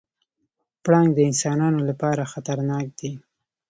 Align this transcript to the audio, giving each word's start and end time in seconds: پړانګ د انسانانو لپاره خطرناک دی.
پړانګ 0.83 1.09
د 1.15 1.19
انسانانو 1.29 1.79
لپاره 1.89 2.29
خطرناک 2.33 2.85
دی. 2.99 3.11